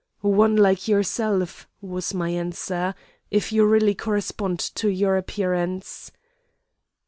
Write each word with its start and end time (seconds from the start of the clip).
"'One 0.21 0.55
like 0.55 0.87
yourself,' 0.87 1.67
was 1.79 2.11
my 2.11 2.29
answer, 2.29 2.95
'if 3.29 3.51
you 3.51 3.65
really 3.67 3.93
correspond 3.93 4.57
to 4.57 4.89
your 4.89 5.15
appearance. 5.15 6.11